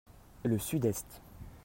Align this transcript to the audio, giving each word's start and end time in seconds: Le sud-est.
Le 0.43 0.57
sud-est. 0.57 1.21